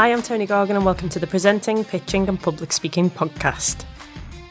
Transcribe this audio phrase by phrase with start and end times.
[0.00, 3.84] Hi, I'm Toni Gargan, and welcome to the Presenting, Pitching, and Public Speaking podcast.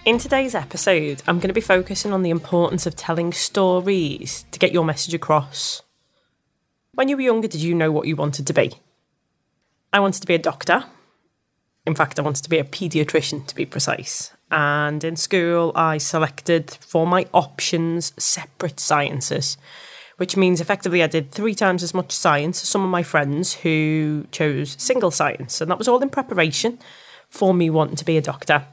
[0.06, 4.60] In today's episode, I'm going to be focusing on the importance of telling stories to
[4.60, 5.82] get your message across.
[6.94, 8.74] When you were younger, did you know what you wanted to be?
[9.92, 10.84] I wanted to be a doctor.
[11.84, 14.32] In fact, I wanted to be a paediatrician, to be precise.
[14.52, 19.58] And in school, I selected for my options separate sciences
[20.20, 23.54] which means effectively I did three times as much science as some of my friends
[23.54, 25.62] who chose single science.
[25.62, 26.78] And that was all in preparation
[27.30, 28.66] for me wanting to be a doctor.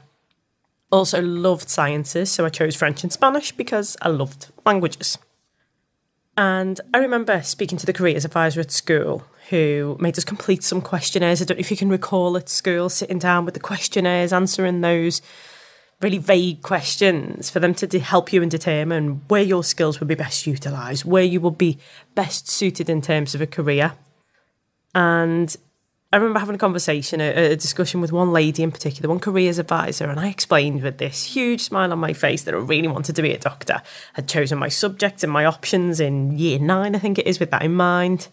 [0.91, 5.17] Also loved sciences, so I chose French and Spanish because I loved languages.
[6.35, 10.81] And I remember speaking to the careers advisor at school who made us complete some
[10.81, 11.41] questionnaires.
[11.41, 14.81] I don't know if you can recall at school sitting down with the questionnaires, answering
[14.81, 15.21] those
[16.01, 20.07] really vague questions for them to de- help you and determine where your skills would
[20.07, 21.79] be best utilised, where you would be
[22.13, 23.93] best suited in terms of a career.
[24.93, 25.55] And
[26.13, 29.59] I remember having a conversation, a, a, discussion with one lady in particular, one careers
[29.59, 33.15] advisor, and I explained with this huge smile on my face that I really wanted
[33.15, 33.81] to be a doctor.
[34.15, 37.51] I'd chosen my subjects and my options in year nine, I think it is, with
[37.51, 38.29] that in mind.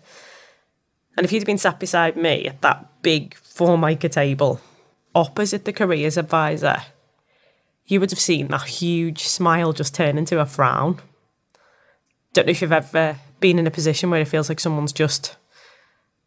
[1.16, 4.60] And if you'd been sat beside me at that big formica table,
[5.14, 6.76] opposite the careers advisor,
[7.86, 11.00] you would have seen that huge smile just turn into a frown.
[12.32, 15.36] Don't know if you've ever been in a position where it feels like someone's just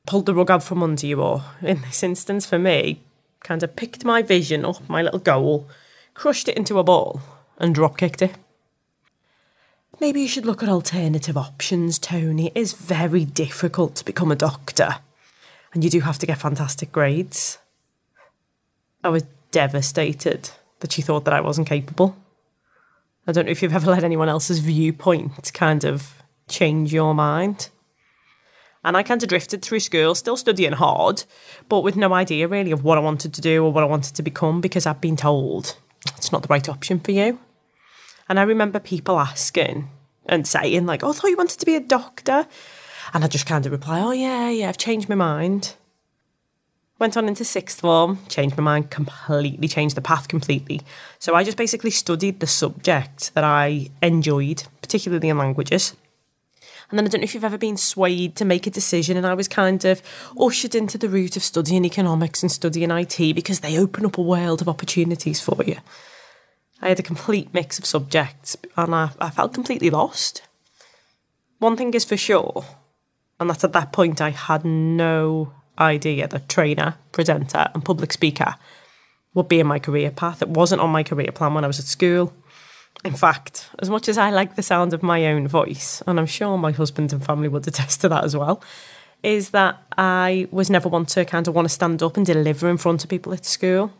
[0.06, 3.02] pulled the rug out from under you, or in this instance for me,
[3.44, 5.68] kind of picked my vision up, my little goal,
[6.14, 7.22] crushed it into a ball,
[7.58, 8.36] and drop kicked it.
[10.00, 12.48] Maybe you should look at alternative options, Toni.
[12.48, 14.98] It is very difficult to become a doctor,
[15.74, 17.58] and you do have to get fantastic grades.
[19.04, 22.16] I was devastated that she thought that I wasn't capable.
[23.26, 27.70] I don't know if you've ever let anyone else's viewpoint kind of change your mind.
[28.84, 31.24] And I kind of drifted through school, still studying hard,
[31.68, 34.16] but with no idea really of what I wanted to do or what I wanted
[34.16, 35.76] to become because I'd been told
[36.16, 37.40] it's not the right option for you.
[38.30, 39.90] And I remember people asking
[40.26, 42.48] and saying, like, oh, I thought you wanted to be a doctor.
[43.14, 45.76] And I just kind of reply, oh, yeah, yeah, I've changed my mind.
[47.00, 50.82] Went on into sixth form, changed my mind completely, changed the path completely.
[51.20, 55.96] So I just basically studied the subject that I enjoyed, particularly in languages.
[56.90, 59.28] And then I don't know if you've ever been swayed to make a decision, and
[59.28, 60.02] I was kind of
[60.40, 64.22] ushered into the route of studying economics and studying IT because they open up a
[64.22, 65.78] world of opportunities for you.
[66.82, 70.42] I had a complete mix of subjects, and I, I felt completely lost.
[71.60, 72.66] One thing is for sure,
[73.40, 78.56] and that's at that point I had no idea that trainer, presenter, and public speaker
[79.34, 80.42] would be in my career path.
[80.42, 82.34] It wasn't on my career plan when I was at school.
[83.06, 86.26] In fact, as much as I like the sound of my own voice, and I'm
[86.26, 88.62] sure my husband and family would attest to that as well,
[89.24, 92.70] is that I was never one to kind of want to stand up and deliver
[92.70, 93.92] in front of people at school.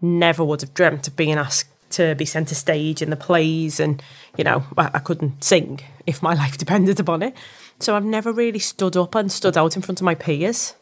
[0.00, 4.02] Never would have dreamt of being asked to be centre stage in the plays, and
[4.36, 7.34] you know, I, I couldn't sing if my life depended upon it.
[7.78, 10.74] So I've never really stood up and stood out in front of my peers.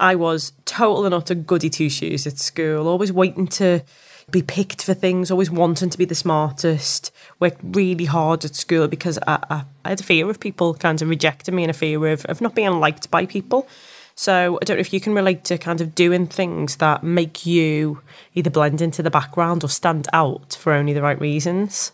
[0.00, 3.82] I was total and utter goody two shoes at school, always waiting to
[4.30, 8.86] be picked for things, always wanting to be the smartest, worked really hard at school
[8.86, 11.74] because I, I, I, had a fear of people kind of rejecting me and a
[11.74, 13.66] fear of, of not being liked by people.
[14.14, 17.46] So I don't know if you can relate to kind of doing things that make
[17.46, 18.02] you
[18.34, 21.92] either blend into the background or stand out for only the right reasons.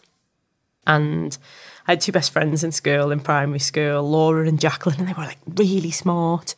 [0.86, 1.36] And
[1.86, 5.12] I had two best friends in school, in primary school, Laura and Jacqueline, and they
[5.12, 6.54] were like really smart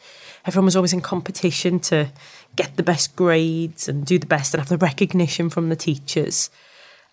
[0.47, 2.09] everyone was always in competition to
[2.55, 6.51] get the best grades and do the best and have the recognition from the teachers.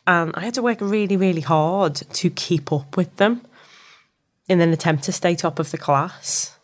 [0.05, 3.41] And I had to work really, really hard to keep up with them
[4.47, 6.57] in an attempt to stay top of the class.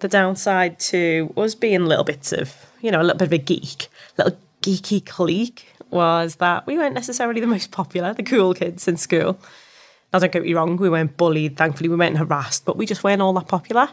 [0.00, 3.38] The downside to us being little bits of, you know, a little bit of a
[3.38, 8.86] geek, little geeky clique, was that we weren't necessarily the most popular, the cool kids
[8.86, 9.38] in school.
[10.12, 13.04] Now, don't get me wrong, we weren't bullied, thankfully, we weren't harassed, but we just
[13.04, 13.88] weren't all that popular.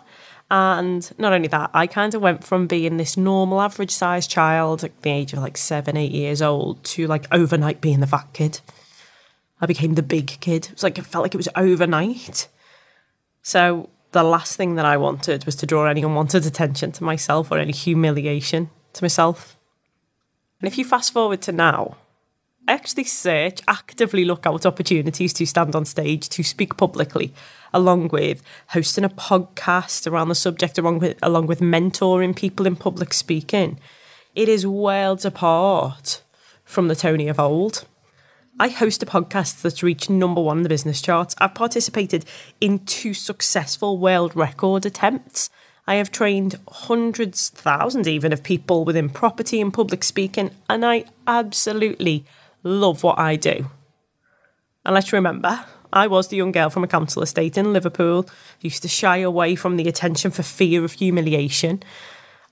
[0.51, 4.83] And not only that, I kind of went from being this normal, average sized child
[4.83, 8.27] at the age of like seven, eight years old to like overnight being the fat
[8.33, 8.61] kid.
[9.59, 10.65] I became the big kid.
[10.65, 12.47] It was like, it felt like it was overnight.
[13.41, 17.51] So the last thing that I wanted was to draw any unwanted attention to myself
[17.51, 19.57] or any humiliation to myself.
[20.61, 21.97] And if you fast forward to now,
[22.67, 27.33] actually search, actively look out opportunities to stand on stage, to speak publicly,
[27.73, 32.75] along with hosting a podcast around the subject, along with, along with mentoring people in
[32.75, 33.79] public speaking.
[34.33, 36.21] It is worlds apart
[36.63, 37.85] from the Toni of old.
[38.59, 41.35] I host a podcast that's reached number one in the business charts.
[41.39, 42.25] I've participated
[42.61, 45.49] in two successful world record attempts
[45.87, 51.05] I have trained hundreds, thousands even, of people within property and public speaking, and I
[51.27, 52.25] absolutely
[52.65, 53.69] love what I do.
[54.83, 55.63] And let's remember,
[55.93, 58.27] I was the young girl from a council estate in Liverpool,
[58.59, 61.81] used to shy away from the attention for fear of humiliation.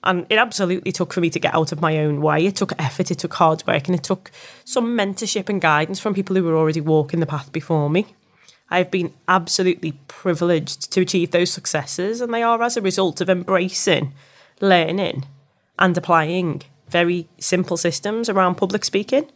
[0.02, 2.46] And it absolutely took for me to get out of my own way.
[2.46, 4.30] It took effort, it took hard work, and it took
[4.64, 8.14] some mentorship and guidance from people who were already walking the path before me.
[8.70, 13.30] I've been absolutely privileged to achieve those successes, and they are as a result of
[13.30, 14.12] embracing,
[14.60, 15.26] learning,
[15.78, 19.30] and applying very simple systems around public speaking.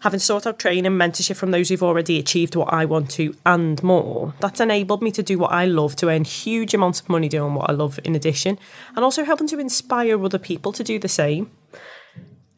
[0.00, 3.34] Having sought out training and mentorship from those who've already achieved what I want to
[3.46, 7.08] and more, that's enabled me to do what I love, to earn huge amounts of
[7.08, 8.58] money doing what I love in addition,
[8.94, 11.50] and also helping to inspire other people to do the same.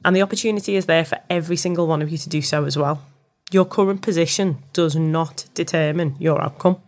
[0.05, 2.77] And the opportunity is there for every single one of you to do so as
[2.77, 3.03] well.
[3.53, 6.79] Your current position does not determine your outcome.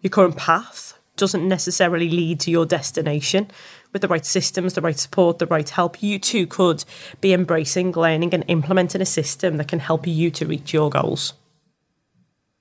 [0.00, 3.50] Your current path doesn't necessarily lead to your destination.
[3.92, 6.84] With the right systems, the right support, the right help, you too could
[7.20, 11.34] be embracing, learning, and implementing a system that can help you to reach your goals.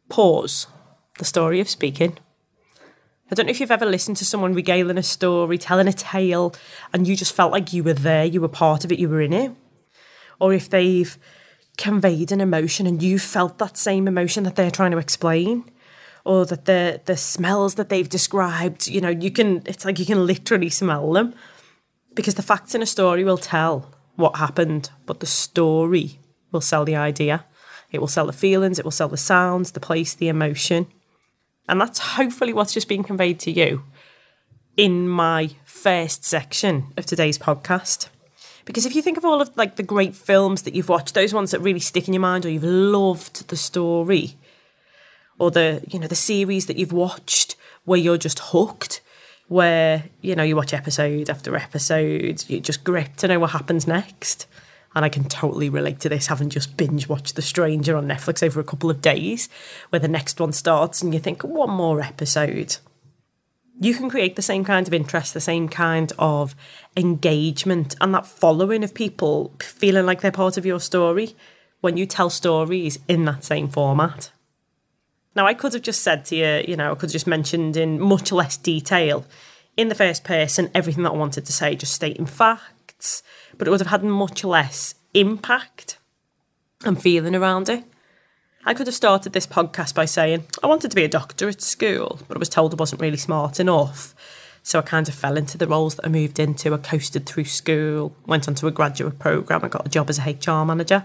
[0.10, 0.68] Pause.
[1.20, 2.18] The story of speaking.
[3.30, 6.56] I don't know if you've ever listened to someone regaling a story, telling a tale,
[6.94, 9.22] and you just felt like you were there, you were part of it, you were
[9.22, 9.52] in it.
[10.40, 11.18] Or if they've
[11.78, 15.70] conveyed an emotion and you felt that same emotion that they're trying to explain
[16.28, 20.06] or that the the smells that they've described you know you can it's like you
[20.06, 21.34] can literally smell them.
[22.14, 26.20] Because the facts in a story will tell what happened but the story
[26.52, 27.46] will sell the idea.
[27.92, 30.88] It will sell the feelings it will sell the sounds the place the emotion.
[31.70, 33.84] And that's hopefully what's just being conveyed to you
[34.76, 38.10] in my first section of today's podcast.
[38.66, 41.34] Because if you think of all of like the great films that you've watched, those
[41.34, 44.36] ones that really stick in your mind, or you've loved the story,
[45.40, 47.56] or the you know the series that you've watched
[47.86, 49.02] where you're just hooked,
[49.48, 53.88] where you know you watch episode after episode, you're just gripped to know what happens
[53.88, 54.48] next.
[54.96, 58.42] And I can totally relate to this, having just binge watched The Stranger on Netflix
[58.42, 59.48] over a couple of days,
[59.90, 62.78] where the next one starts and you think, one more episode
[63.80, 66.56] you can create the same kind of interest, the same kind of
[66.96, 71.36] engagement, and that following of people feeling like they're part of your story
[71.82, 74.32] when you tell stories in that same format.
[75.38, 77.78] Now, I could have just said to you, you know, I could have just mentioned
[77.78, 79.24] in much less detail
[79.78, 83.22] in the first person everything that I wanted to say, just stating facts,
[83.56, 86.00] but it would have had much less impact
[86.84, 87.84] and feeling around it.
[88.66, 91.62] I could have started this podcast by saying I wanted to be a doctor at
[91.62, 94.16] school, but I was told I wasn't really smart enough.
[94.64, 96.74] So I kind of fell into the roles that I moved into.
[96.74, 100.32] I coasted through school, went onto a graduate programme, I got a job as a
[100.32, 101.04] HR manager.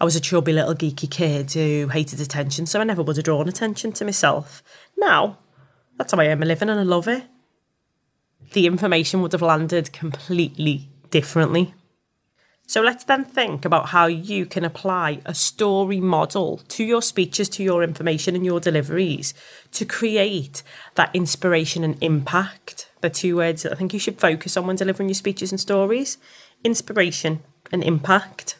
[0.00, 3.24] I was a chubby little geeky kid who hated attention, so I never would have
[3.24, 4.62] drawn attention to myself.
[4.96, 5.38] Now,
[5.96, 7.24] that's how I earn my living and I love it.
[8.52, 11.74] The information would have landed completely differently.
[12.68, 17.48] So let's then think about how you can apply a story model to your speeches,
[17.50, 19.34] to your information, and your deliveries
[19.72, 20.64] to create
[20.96, 22.90] that inspiration and impact.
[23.02, 25.60] The two words that I think you should focus on when delivering your speeches and
[25.60, 26.18] stories
[26.64, 28.58] inspiration and impact.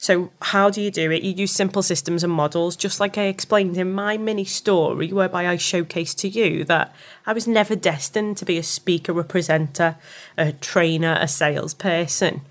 [0.00, 1.24] So, how do you do it?
[1.24, 5.48] You use simple systems and models, just like I explained in my mini story, whereby
[5.48, 6.94] I showcased to you that
[7.26, 9.96] I was never destined to be a speaker, a presenter,
[10.36, 12.42] a trainer, a salesperson.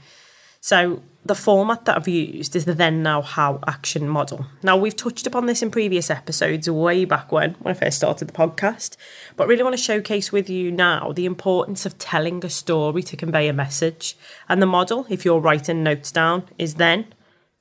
[0.60, 4.46] So the format that I've used is the then, now, how action model.
[4.62, 8.28] Now, we've touched upon this in previous episodes way back when, when I first started
[8.28, 8.98] the podcast,
[9.38, 13.16] but really want to showcase with you now the importance of telling a story to
[13.16, 14.18] convey a message.
[14.50, 17.14] And the model, if you're writing notes down, is then,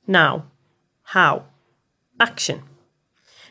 [0.07, 0.45] now,
[1.03, 1.45] how,
[2.19, 2.63] action.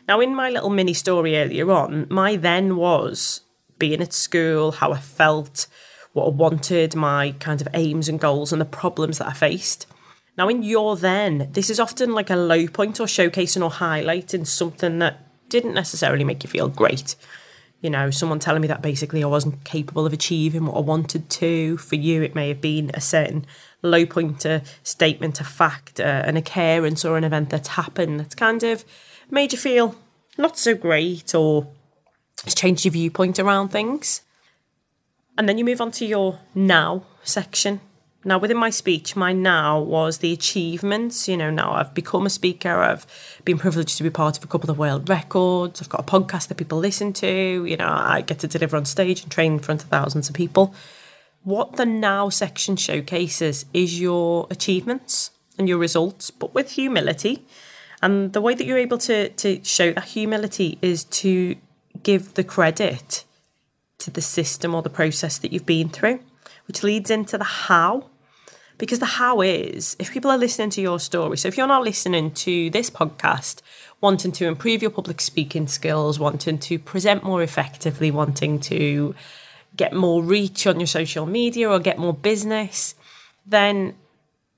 [0.07, 3.41] Now, in my little mini story earlier on, my then was
[3.77, 5.67] being at school, how I felt,
[6.13, 9.85] what I wanted, my kind of aims and goals, and the problems that I faced.
[10.37, 14.45] Now, in your then, this is often like a low point or showcasing or highlighting
[14.45, 17.15] something that didn't necessarily make you feel great.
[17.81, 21.29] You know, someone telling me that basically I wasn't capable of achieving what I wanted
[21.29, 21.77] to.
[21.77, 23.45] For you, it may have been a certain
[23.83, 28.35] low point, a statement, a fact, uh, an occurrence or an event that's happened that's
[28.35, 28.83] kind of
[29.29, 29.95] made you feel
[30.37, 31.67] not so great or
[32.43, 34.21] has changed your viewpoint around things.
[35.37, 37.81] And then you move on to your now section.
[38.27, 41.29] Now, within my speech, my now was the achievements.
[41.29, 43.07] You know, now I've become a speaker, I've
[43.45, 46.49] been privileged to be part of a couple of world records, I've got a podcast
[46.49, 49.59] that people listen to, you know, I get to deliver on stage and train in
[49.59, 50.75] front of thousands of people.
[51.43, 57.45] What the now section showcases is your achievements and your results, but with humility.
[58.01, 61.55] And the way that you're able to, to show that humility is to
[62.03, 63.23] give the credit
[63.99, 66.19] to the system or the process that you've been through,
[66.67, 68.09] which leads into the how.
[68.77, 71.83] Because the how is if people are listening to your story, so if you're not
[71.83, 73.61] listening to this podcast,
[74.01, 79.15] wanting to improve your public speaking skills, wanting to present more effectively, wanting to
[79.75, 82.95] get more reach on your social media or get more business,
[83.45, 83.95] then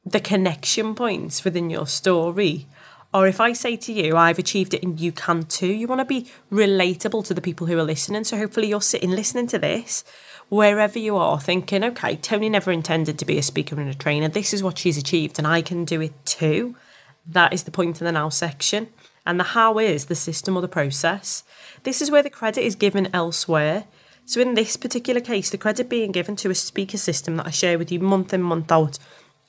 [0.06, 2.66] the connection points within your story
[3.14, 6.00] or if I say to you, I've achieved it and you can too, you want
[6.00, 8.24] to be relatable to the people who are listening.
[8.24, 10.04] So hopefully you're sitting listening to this
[10.50, 14.28] wherever you are thinking, okay, Toni never intended to be a speaker and a trainer.
[14.28, 16.76] This is what she's achieved and I can do it too.
[17.26, 18.90] That is the point in the now section.
[19.26, 21.44] And the how is the system or the process.
[21.84, 23.86] This is where the credit is given elsewhere.
[24.26, 27.52] So in this particular case, the credit being given to a speaker system that I
[27.52, 28.98] share with you month in, month out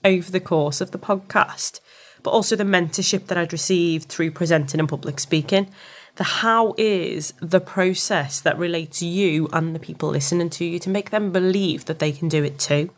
[0.04, 1.80] over the course of the podcast
[2.22, 5.70] but also the mentorship that I'd received through presenting and public speaking.
[6.16, 10.90] The how is the process that relates you and the people listening to you to
[10.90, 12.90] make them believe that they can do it too.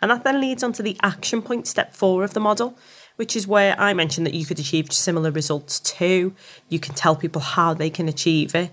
[0.00, 2.76] And that then leads on to the action point, step four of the model,
[3.16, 6.34] which is where I mentioned that you could achieve similar results too.
[6.68, 8.72] You can tell people how they can achieve it.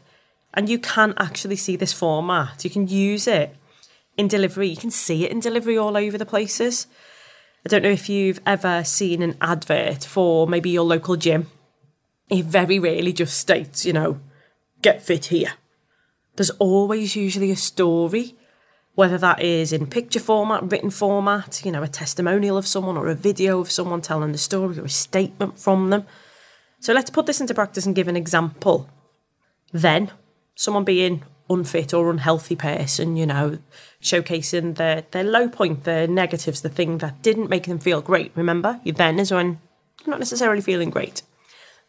[0.53, 2.63] And you can actually see this format.
[2.63, 3.55] You can use it
[4.17, 4.67] in delivery.
[4.67, 6.87] You can see it in delivery all over the places.
[7.65, 11.47] I don't know if you've ever seen an advert for maybe your local gym.
[12.29, 14.19] It very rarely just states, you know,
[14.81, 15.53] get fit here.
[16.35, 18.35] There's always usually a story,
[18.95, 23.07] whether that is in picture format, written format, you know, a testimonial of someone or
[23.07, 26.05] a video of someone telling the story or a statement from them.
[26.79, 28.89] So let's put this into practice and give an example.
[29.73, 30.11] Then,
[30.55, 33.57] someone being unfit or unhealthy person, you know,
[34.01, 38.31] showcasing their, their low point, their negatives, the thing that didn't make them feel great.
[38.35, 39.59] Remember, then is when
[40.05, 41.23] you're not necessarily feeling great.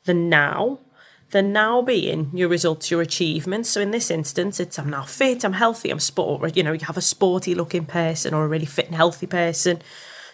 [0.05, 0.79] The now,
[1.31, 3.71] the now being your results, your achievements.
[3.71, 6.57] So in this instance, it's I'm now fit, I'm healthy, I'm sport.
[6.57, 9.83] You know, you have a sporty looking person or a really fit and healthy person,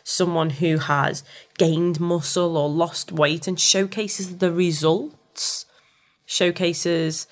[0.05, 1.25] someone who has
[1.59, 5.67] gained muscle or lost weight and showcases the results,
[6.25, 7.27] showcases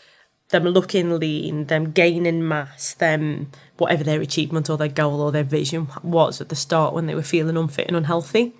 [0.50, 5.42] them looking lean, them gaining mass, them whatever their achievement or their goal or their
[5.42, 8.52] vision was at the start when they were feeling unfit and unhealthy.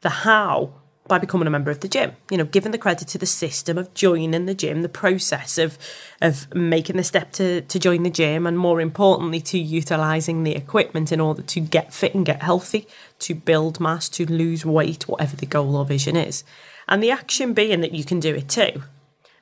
[0.00, 0.72] The how
[1.08, 2.12] by becoming a member of the gym.
[2.30, 5.78] You know, giving the credit to the system of joining the gym, the process of
[6.20, 10.56] of making the step to, to join the gym, and more importantly, to utilising the
[10.56, 12.86] equipment in order to get fit and get healthy,
[13.20, 16.44] to build mass, to lose weight, whatever the goal or vision is.
[16.88, 18.82] And the action being that you can do it too.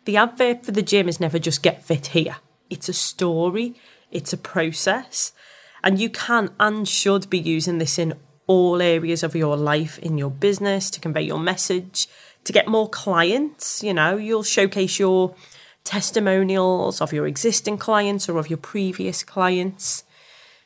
[0.05, 2.37] The advert for the gym is never just get fit here.
[2.69, 3.75] It's a story,
[4.11, 5.33] it's a process,
[5.83, 8.15] and you can and should be using this in
[8.47, 12.07] all areas of your life, in your business, to convey your message,
[12.45, 13.83] to get more clients.
[13.83, 15.35] You know, you'll showcase your
[15.85, 20.05] testimonials of your existing clients or of your previous clients.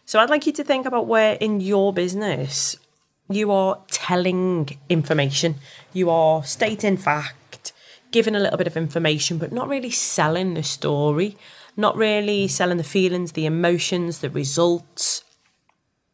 [0.04, 2.76] So I'd like you to think about where in your business
[3.28, 5.56] you are telling information,
[5.92, 7.38] you are stating facts
[8.10, 11.36] giving a little bit of information, but not really selling the story,
[11.76, 15.24] not really selling the feelings, the emotions, the results.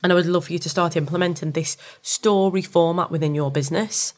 [0.03, 4.15] And I would love for you to start implementing this story format within your business.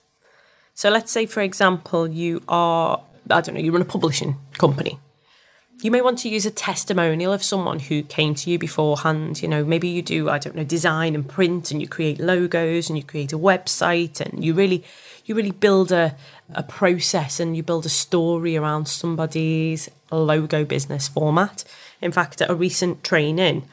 [0.75, 4.99] So let's say, for example, you are, I don't know, you run a publishing company.
[5.83, 9.43] You may want to use a testimonial of someone who came to you beforehand.
[9.43, 12.89] You know, maybe you do, I don't know, design and print and you create logos
[12.89, 14.85] and you create a website and you really
[15.27, 16.17] you really build a,
[16.55, 21.63] a process and you build a story around somebody's logo business format.
[22.01, 23.69] In fact, at a recent training,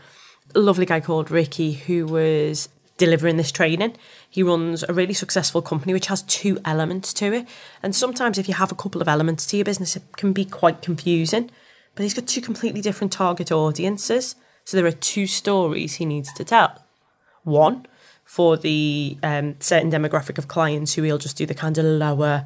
[0.54, 2.68] a lovely guy called Ricky who was
[2.98, 3.96] delivering this training.
[4.30, 7.48] He runs a really successful company which has two elements to it.
[7.82, 10.44] And sometimes, if you have a couple of elements to your business, it can be
[10.44, 11.50] quite confusing.
[11.96, 14.36] But he's got two completely different target audiences.
[14.66, 16.84] So there are two stories he needs to tell.
[17.44, 17.86] One
[18.24, 22.46] for the um, certain demographic of clients who he'll just do the kind of lower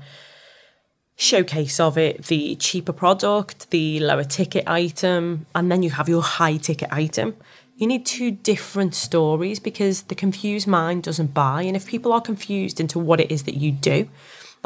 [1.15, 6.21] showcase of it, the cheaper product, the lower ticket item, and then you have your
[6.21, 7.35] high ticket item.
[7.75, 11.61] You need two different stories because the confused mind doesn't buy.
[11.63, 14.09] And if people are confused into what it is that you do,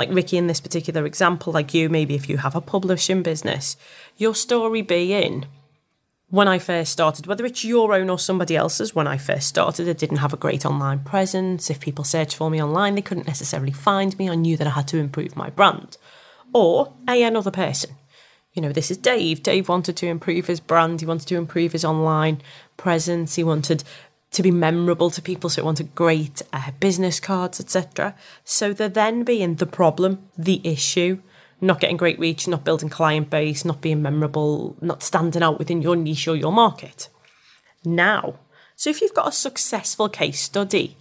[0.02, 3.78] like Ricky in this particular example, like you, maybe if you have a publishing business,
[4.18, 5.46] your story being
[6.32, 9.88] when I first started, whether it's your own or somebody else's, when I first started,
[9.88, 11.70] I didn't have a great online presence.
[11.70, 14.28] If people searched for me online, they couldn't necessarily find me.
[14.28, 15.98] I knew that I had to improve my brand.
[16.52, 17.92] Or a another person.
[18.54, 19.44] You know, this is Dave.
[19.44, 21.02] Dave wanted to improve his brand.
[21.02, 22.42] He wanted to improve his online
[22.76, 23.36] presence.
[23.36, 23.84] He wanted
[24.32, 28.16] to be memorable to people, so he wanted great uh, business cards, etc.
[28.46, 31.22] So there then being the problem, the issue,
[31.60, 35.82] not getting great reach, not building client base, not being memorable, not standing out within
[35.82, 37.10] your niche or your market.
[37.84, 38.36] now.
[38.76, 40.98] So if you've got a successful case study,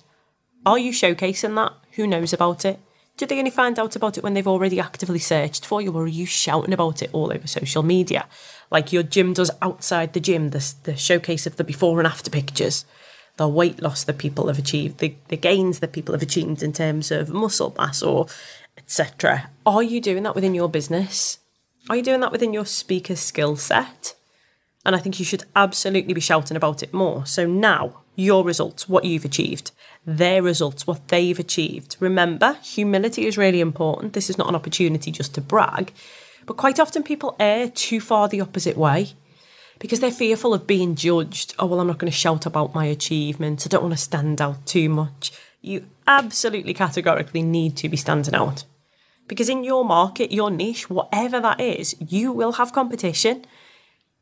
[0.67, 1.73] are you showcasing that?
[1.93, 2.79] Who knows about it?
[3.17, 6.05] Do they only find out about it when they've already actively searched for you, or
[6.05, 8.27] are you shouting about it all over social media?
[8.71, 12.31] Like your gym does outside the gym, the, the showcase of the before and after
[12.31, 12.85] pictures,
[13.41, 16.75] the weight loss that people have achieved, the, the gains that people have achieved in
[16.75, 18.27] terms of muscle mass or
[18.77, 19.49] etc.
[19.65, 21.39] Are you doing that within your business?
[21.89, 24.15] Are you doing that within your speaker skill set?
[24.85, 27.25] And I think you should absolutely be shouting about it more.
[27.25, 29.71] So now, your results, what you've achieved,
[30.05, 31.97] their results, what they've achieved.
[31.99, 34.13] Remember, humility is really important.
[34.13, 35.95] This is not an opportunity just to brag.
[36.45, 39.15] But quite often people err too far the opposite way
[39.81, 41.55] because they're fearful of being judged.
[41.59, 43.67] Oh, well, I'm not going to shout about my achievements.
[43.67, 45.33] I don't want to stand out too much.
[45.63, 48.65] You absolutely categorically need to be standing out.
[49.27, 53.45] Because in your market, your niche, whatever that is, you will have competition.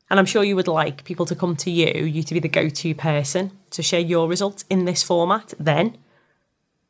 [0.08, 2.48] And I'm sure you would like people to come to you, you to be the
[2.48, 5.54] go to person to share your results in this format.
[5.58, 5.98] Then,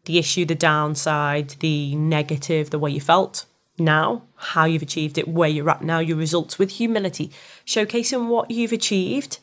[0.04, 3.46] the issue, the downside, the negative, the way you felt.
[3.78, 7.30] Now, how you've achieved it, where you're at now, your results with humility,
[7.64, 9.38] showcasing what you've achieved.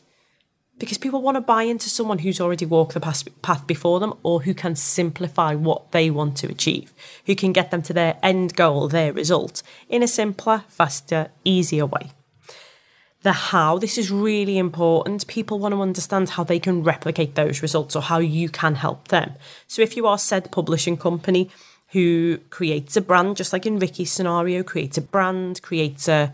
[0.78, 4.42] Because people want to buy into someone who's already walked the path before them or
[4.42, 6.92] who can simplify what they want to achieve,
[7.24, 11.86] who can get them to their end goal, their result, in a simpler, faster, easier
[11.86, 12.10] way
[13.26, 13.76] the how.
[13.76, 15.26] This is really important.
[15.26, 19.08] People want to understand how they can replicate those results or how you can help
[19.08, 19.32] them.
[19.66, 21.50] So if you are said publishing company
[21.92, 26.32] who creates a brand, just like in Ricky's scenario, creates a brand, creates a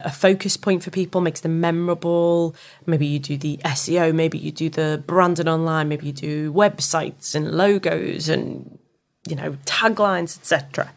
[0.00, 2.54] a focus point for people, makes them memorable.
[2.84, 7.34] Maybe you do the SEO, maybe you do the branding online, maybe you do websites
[7.34, 8.78] and logos and
[9.26, 10.92] you know taglines, etc.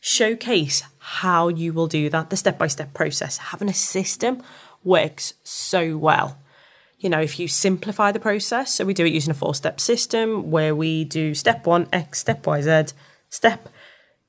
[0.00, 3.36] Showcase how you will do that, the step by step process.
[3.36, 4.42] Having a system
[4.82, 6.38] works so well.
[6.98, 9.80] You know, if you simplify the process, so we do it using a four step
[9.80, 12.94] system where we do step one, X, step Y, Z,
[13.30, 13.68] step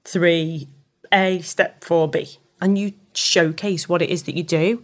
[0.04, 0.68] three,
[1.12, 4.84] A, step four, B, and you showcase what it is that you do.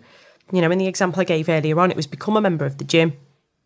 [0.51, 2.77] You know, in the example I gave earlier on, it was become a member of
[2.77, 3.13] the gym,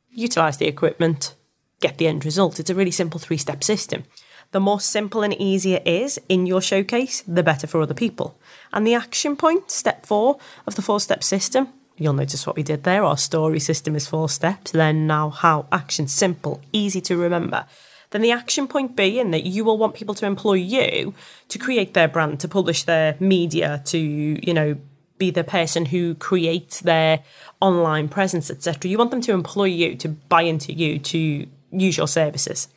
[0.10, 1.36] utilize the equipment,
[1.80, 2.60] get the end result.
[2.60, 4.04] It's a really simple three step system.
[4.52, 8.38] The more simple and easier it is in your showcase, the better for other people.
[8.74, 11.70] And the action point, step four of the four step system,
[12.02, 13.04] You'll notice what we did there.
[13.04, 14.72] Our story system is four steps.
[14.72, 17.68] Then now how action simple, easy to remember.
[18.12, 21.14] Then the action point being that you will want people to employ you
[21.48, 24.78] to create their brand, to publish their media, to, you know,
[25.18, 27.24] be the person who creates their
[27.62, 28.90] online presence, etc.
[28.90, 32.68] You want them to employ you, to buy into you, to use your services.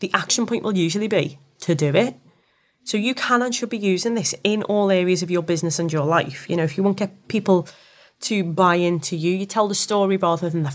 [0.00, 2.16] The action point will usually be to do it.
[2.84, 5.92] So you can and should be using this in all areas of your business and
[5.92, 6.48] your life.
[6.48, 7.68] You know, if you want to get people
[8.20, 9.32] to buy into you.
[9.34, 10.70] You tell the story rather than the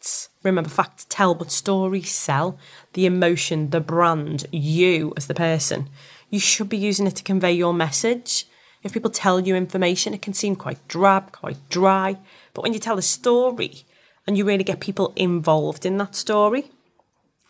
[0.00, 0.28] facts.
[0.42, 2.58] Remember, facts tell, but stories sell.
[2.94, 5.88] The emotion, the brand, you as the person.
[6.30, 8.46] You should be using it to convey your message.
[8.82, 12.16] If people tell you information, it can seem quite drab, quite dry.
[12.54, 13.84] But when you tell a story
[14.26, 16.70] and you really get people involved in that story,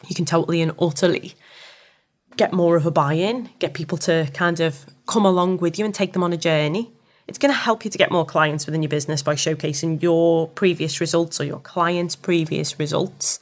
[0.08, 1.34] you can totally and utterly
[2.36, 5.84] get more of a buy in, get people to kind of come along with you
[5.84, 6.90] and take them on a journey.
[7.30, 10.48] It's going to help you to get more clients within your business by showcasing your
[10.48, 13.38] previous results or your clients' previous results.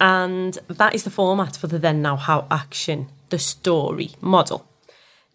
[0.00, 4.66] And that is the format for the then, now, how action, the story model.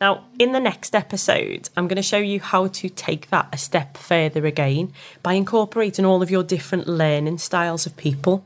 [0.01, 3.57] Now, in the next episode, I'm going to show you how to take that a
[3.57, 4.91] step further again
[5.23, 8.43] by incorporating all of your different learning styles of people.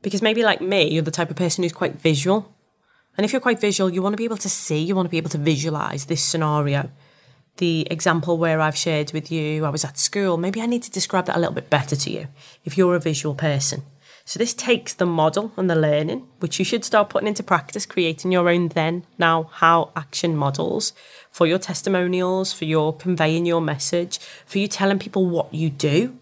[0.00, 2.54] Because maybe, like me, you're the type of person who's quite visual.
[3.18, 5.10] And if you're quite visual, you want to be able to see, you want to
[5.10, 6.88] be able to visualize this scenario
[7.58, 10.90] the example where I've shared with you, I was at school, maybe I need to
[10.90, 12.28] describe that a little bit better to you
[12.64, 13.82] if you're a visual person.
[14.26, 17.84] So this takes the model and the learning, which you should start putting into practice,
[17.84, 20.94] creating your own then, now, how action models
[21.30, 26.16] for your testimonials, for your conveying your message, for you telling people what you do.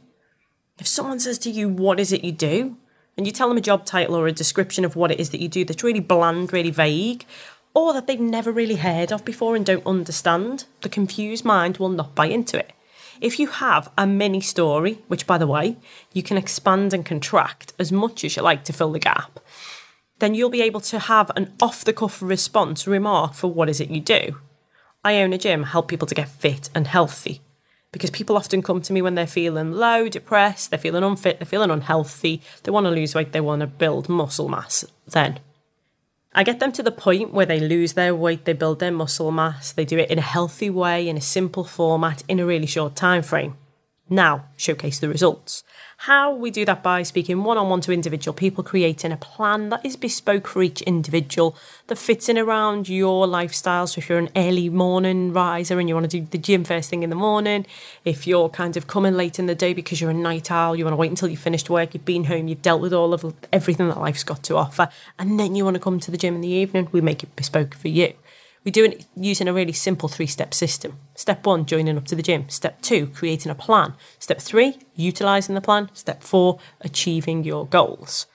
[0.80, 2.76] If someone says to you, What is it you do?
[3.16, 5.40] and you tell them a job title or a description of what it is that
[5.40, 7.26] you do that's really bland, really vague,
[7.74, 11.88] or that they've never really heard of before and don't understand, the confused mind will
[11.88, 12.72] not buy into it.
[13.20, 15.76] If you have a mini story, which by the way,
[16.12, 19.38] you can expand and contract as much as you like to fill the gap,
[20.18, 23.80] then you'll be able to have an off the cuff response remark for what is
[23.80, 24.38] it you do.
[25.04, 27.40] I own a gym, help people to get fit and healthy.
[27.92, 31.46] Because people often come to me when they're feeling low, depressed, they're feeling unfit, they're
[31.46, 34.84] feeling unhealthy, they want to lose weight, they want to build muscle mass.
[35.06, 35.40] Then
[36.34, 39.30] I get them to the point where they lose their weight, they build their muscle
[39.30, 42.66] mass, they do it in a healthy way, in a simple format, in a really
[42.66, 43.56] short time frame.
[44.12, 45.64] Now, showcase the results.
[45.96, 49.70] How we do that by speaking one on one to individual people, creating a plan
[49.70, 53.86] that is bespoke for each individual that fits in around your lifestyle.
[53.86, 56.90] So, if you're an early morning riser and you want to do the gym first
[56.90, 57.64] thing in the morning,
[58.04, 60.84] if you're kind of coming late in the day because you're a night owl, you
[60.84, 63.34] want to wait until you've finished work, you've been home, you've dealt with all of
[63.50, 66.34] everything that life's got to offer, and then you want to come to the gym
[66.34, 68.12] in the evening, we make it bespoke for you.
[68.64, 70.98] We do it using a really simple three step system.
[71.14, 72.48] Step one, joining up to the gym.
[72.48, 73.94] Step two, creating a plan.
[74.18, 75.90] Step three, utilizing the plan.
[75.94, 78.26] Step four, achieving your goals.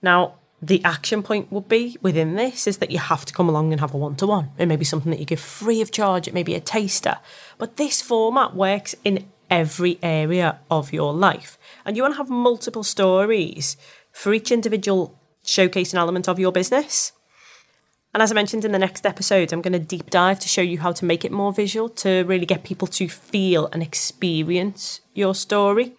[0.00, 3.72] Now, the action point would be within this is that you have to come along
[3.72, 4.50] and have a one to one.
[4.56, 7.18] It may be something that you give free of charge, it may be a taster.
[7.58, 11.58] But this format works in every area of your life.
[11.84, 13.76] And you want to have multiple stories
[14.12, 17.12] for each individual showcasing element of your business.
[18.14, 20.60] And as I mentioned in the next episode, I'm going to deep dive to show
[20.60, 25.00] you how to make it more visual to really get people to feel and experience
[25.14, 25.94] your story.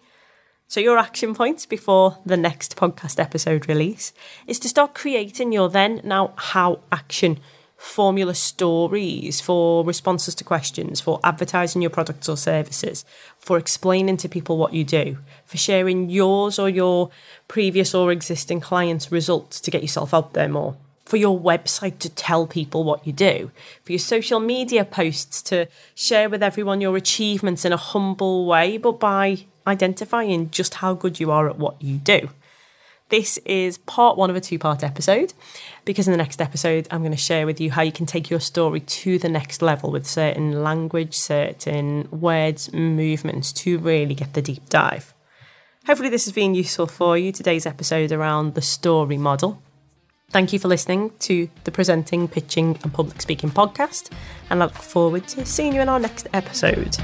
[0.68, 4.12] So, your action points before the next podcast episode release
[4.46, 7.40] is to start creating your then, now, how action
[7.76, 13.04] formula stories for responses to questions, for advertising your products or services,
[13.38, 17.10] for explaining to people what you do, for sharing yours or your
[17.48, 22.08] previous or existing clients' results to get yourself out there more for your website to
[22.08, 23.50] tell people what you do,
[23.82, 28.78] for your social media posts to share with everyone your achievements in a humble way,
[28.78, 32.30] but by identifying just how good you are at what you do.
[33.10, 35.34] This is part one of a two part episode
[35.84, 38.30] because in the next episode, I'm going to share with you how you can take
[38.30, 44.32] your story to the next level with certain language, certain words, movements to really get
[44.32, 45.12] the deep dive.
[45.86, 47.30] Hopefully, this has been useful for you.
[47.30, 49.62] Today's episode around the story model.
[50.34, 54.10] Thank you for listening to the Presenting, Pitching and Public Speaking podcast,
[54.50, 56.96] and I look forward to seeing you in our next episode.